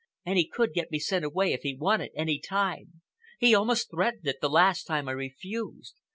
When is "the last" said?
4.41-4.85